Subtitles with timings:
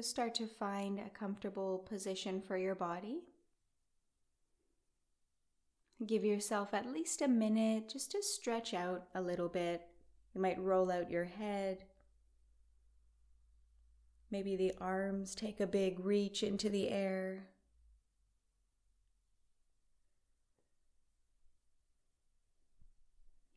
[0.00, 3.18] So start to find a comfortable position for your body.
[6.06, 9.82] Give yourself at least a minute just to stretch out a little bit.
[10.34, 11.84] You might roll out your head.
[14.30, 17.48] Maybe the arms take a big reach into the air.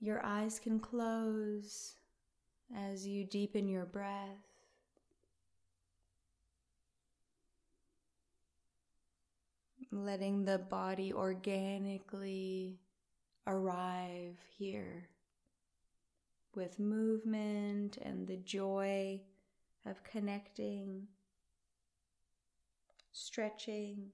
[0.01, 1.93] Your eyes can close
[2.75, 4.52] as you deepen your breath.
[9.95, 12.79] Letting the body organically
[13.45, 15.07] arrive here
[16.55, 19.21] with movement and the joy
[19.85, 21.09] of connecting,
[23.11, 24.09] stretching.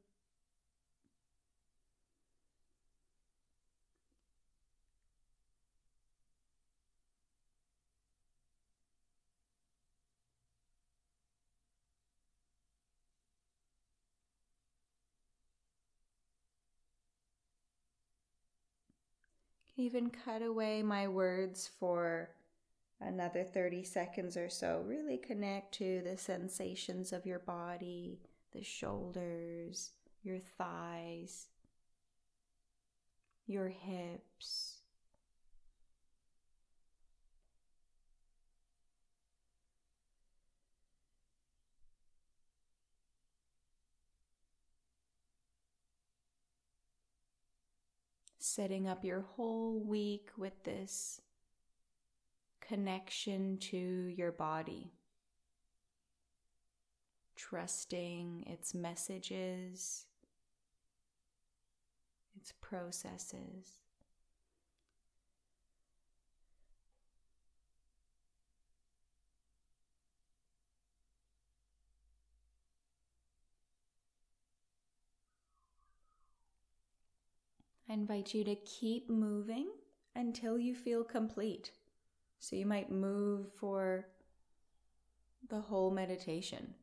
[19.79, 22.29] Even cut away my words for
[23.01, 24.83] another 30 seconds or so.
[24.85, 28.19] Really connect to the sensations of your body,
[28.51, 29.91] the shoulders,
[30.21, 31.47] your thighs,
[33.47, 34.78] your hips.
[48.49, 51.21] Setting up your whole week with this
[52.59, 54.91] connection to your body,
[57.35, 60.05] trusting its messages,
[62.35, 63.79] its processes.
[77.89, 79.71] I invite you to keep moving
[80.15, 81.71] until you feel complete.
[82.39, 84.05] So you might move for
[85.49, 86.75] the whole meditation.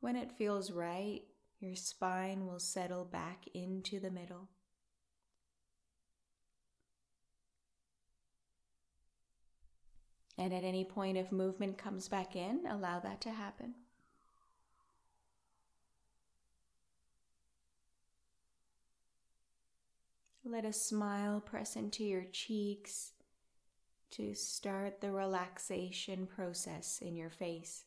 [0.00, 1.20] When it feels right,
[1.60, 4.48] your spine will settle back into the middle.
[10.36, 13.74] And at any point, if movement comes back in, allow that to happen.
[20.44, 23.12] Let a smile press into your cheeks
[24.12, 27.84] to start the relaxation process in your face.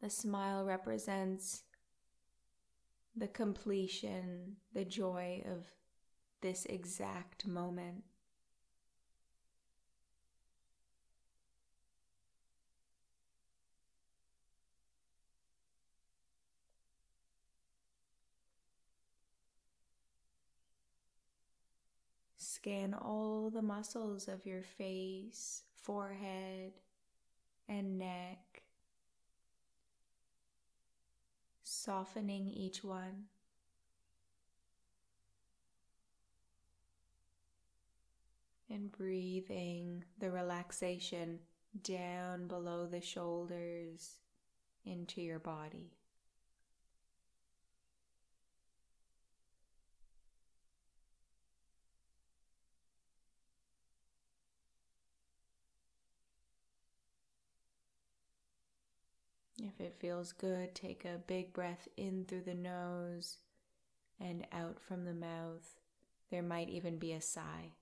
[0.00, 1.64] The smile represents
[3.14, 5.66] the completion, the joy of
[6.40, 8.04] this exact moment.
[22.58, 26.72] Scan all the muscles of your face, forehead,
[27.68, 28.62] and neck,
[31.62, 33.26] softening each one.
[38.68, 41.38] And breathing the relaxation
[41.84, 44.16] down below the shoulders
[44.84, 45.92] into your body.
[59.60, 63.38] If it feels good, take a big breath in through the nose
[64.20, 65.80] and out from the mouth.
[66.30, 67.72] There might even be a sigh.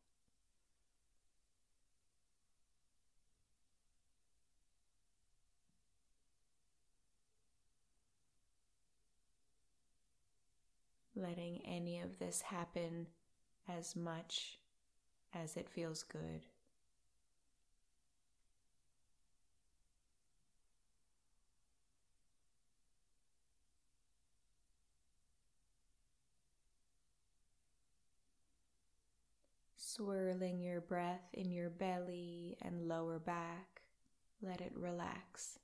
[11.14, 13.06] Letting any of this happen
[13.68, 14.58] as much
[15.34, 16.46] as it feels good.
[29.96, 33.80] Swirling your breath in your belly and lower back.
[34.42, 35.58] Let it relax.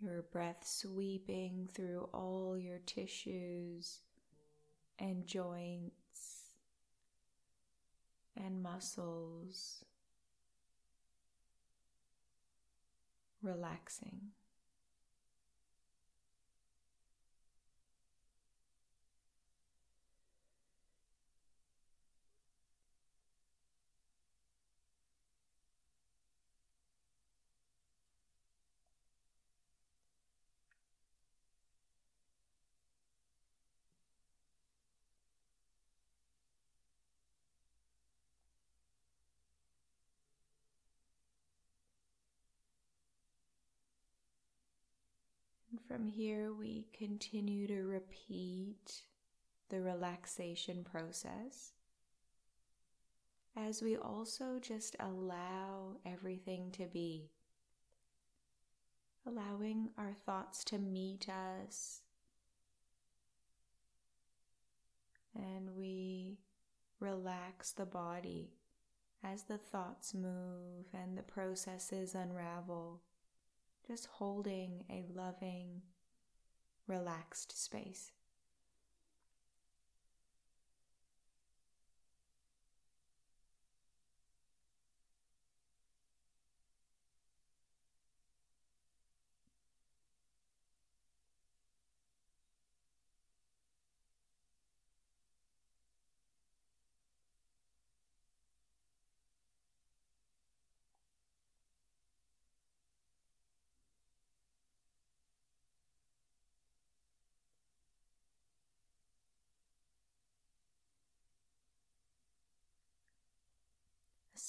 [0.00, 4.00] Your breath sweeping through all your tissues
[4.98, 5.92] and joints
[8.36, 9.84] and muscles,
[13.42, 14.32] relaxing.
[45.70, 49.02] And from here, we continue to repeat
[49.68, 51.72] the relaxation process.
[53.56, 57.30] As we also just allow everything to be.
[59.26, 62.00] Allowing our thoughts to meet us,
[65.34, 66.38] and we
[67.00, 68.54] relax the body
[69.22, 73.02] as the thoughts move and the processes unravel,
[73.90, 75.82] just holding a loving,
[76.86, 78.12] relaxed space.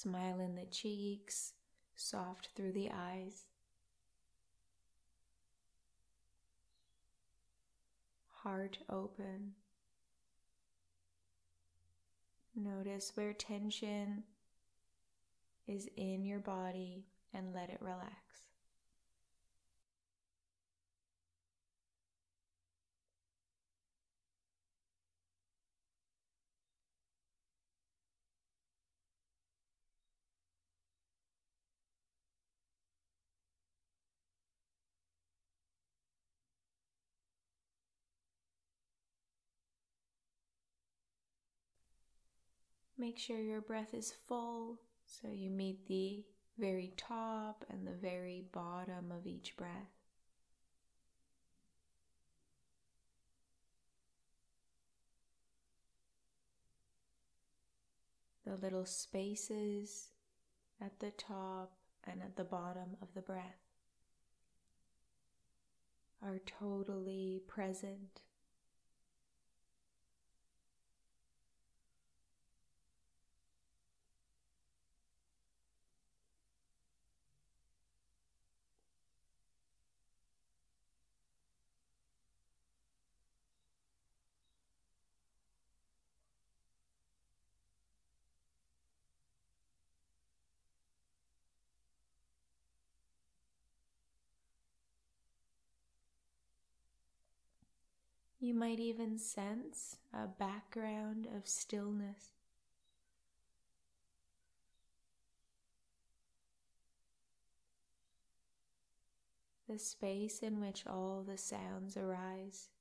[0.02, 1.52] Smile in the cheeks,
[1.94, 3.44] soft through the eyes.
[8.42, 9.52] Heart open.
[12.56, 14.24] Notice where tension
[15.68, 18.51] is in your body and let it relax.
[43.02, 46.22] Make sure your breath is full so you meet the
[46.56, 49.90] very top and the very bottom of each breath.
[58.46, 60.10] The little spaces
[60.80, 61.72] at the top
[62.04, 63.64] and at the bottom of the breath
[66.22, 68.20] are totally present
[98.42, 102.32] You might even sense a background of stillness.
[109.68, 112.71] The space in which all the sounds arise.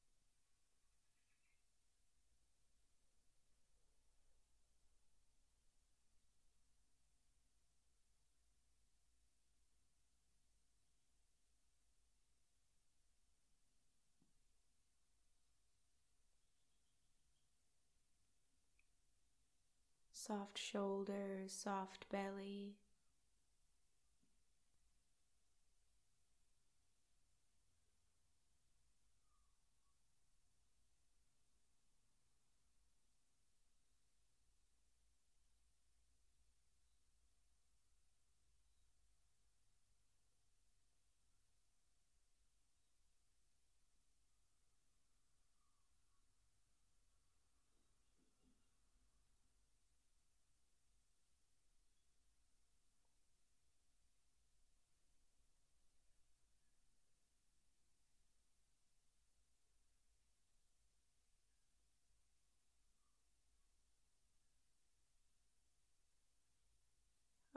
[20.21, 22.75] Soft shoulders, soft belly.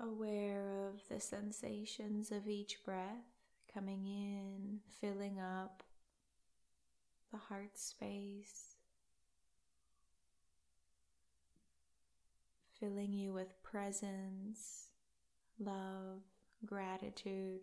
[0.04, 3.24] Aware of the sensations of each breath
[3.72, 5.82] coming in, filling up
[7.32, 8.76] the heart space,
[12.78, 14.88] filling you with presence,
[15.58, 16.20] love,
[16.66, 17.60] gratitude.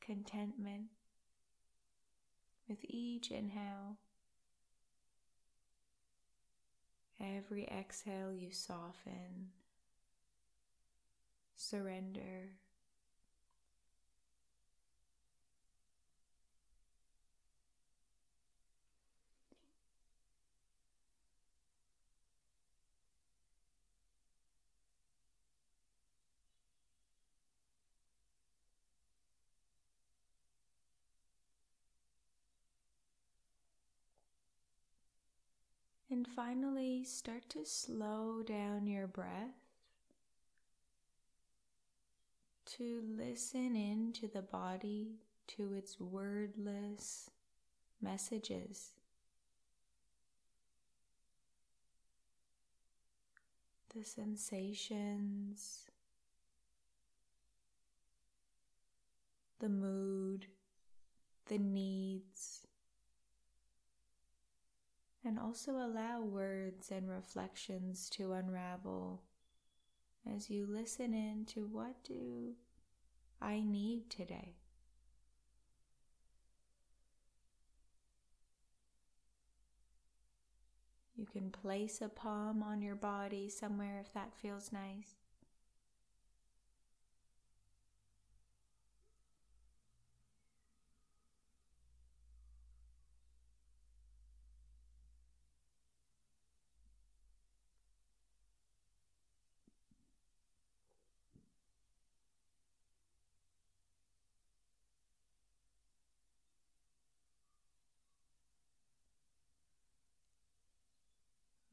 [0.00, 0.86] Contentment
[2.68, 3.96] with each inhale.
[7.20, 9.50] Every exhale, you soften,
[11.56, 12.52] surrender.
[36.10, 39.54] And finally, start to slow down your breath
[42.76, 45.20] to listen into the body,
[45.56, 47.30] to its wordless
[48.02, 48.90] messages.
[53.94, 55.90] The sensations,
[59.60, 60.46] the mood,
[61.46, 62.66] the needs,
[65.24, 69.22] and also allow words and reflections to unravel
[70.34, 72.54] as you listen in to what do
[73.40, 74.54] I need today.
[81.16, 85.19] You can place a palm on your body somewhere if that feels nice.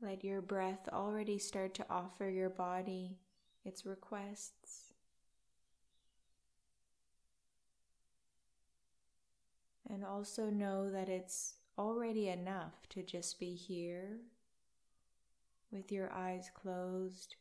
[0.01, 3.18] Let your breath already start to offer your body
[3.66, 4.94] its requests.
[9.89, 14.20] And also know that it's already enough to just be here
[15.72, 17.36] with your eyes closed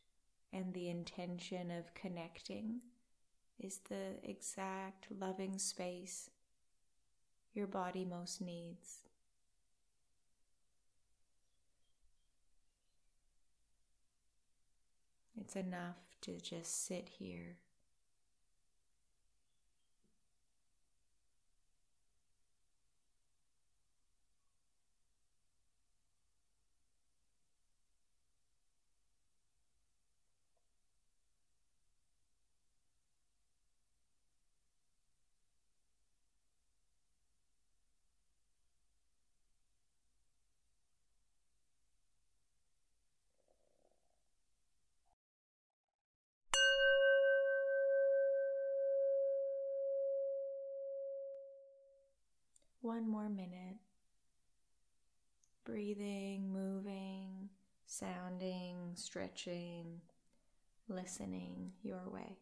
[0.51, 2.81] and the intention of connecting
[3.59, 6.29] is the exact loving space
[7.53, 9.06] your body most needs.
[15.47, 17.55] It's enough to just sit here.
[52.87, 53.79] One more minute.
[55.65, 57.49] Breathing, moving,
[57.85, 59.99] sounding, stretching,
[60.87, 62.37] listening your way.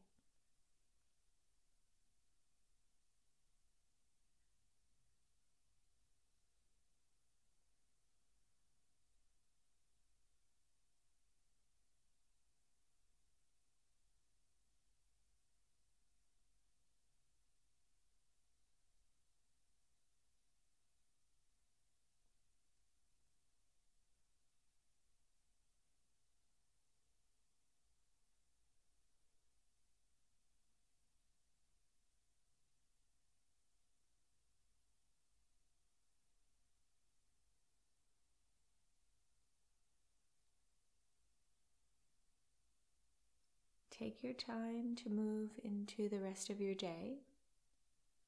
[43.97, 47.19] Take your time to move into the rest of your day.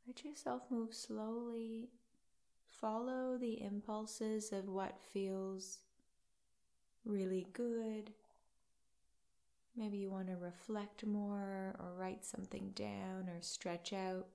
[0.05, 1.89] Let yourself move slowly.
[2.79, 5.79] Follow the impulses of what feels
[7.03, 8.11] really good.
[9.75, 14.27] Maybe you want to reflect more or write something down or stretch out.